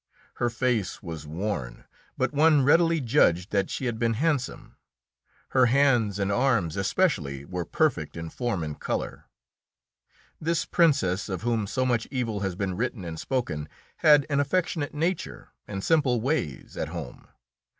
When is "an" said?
14.27-14.39